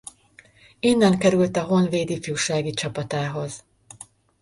Innen 0.79 1.17
került 1.19 1.55
a 1.57 1.63
Honvéd 1.63 2.09
ifjúsági 2.09 2.71
csapatához. 2.71 3.63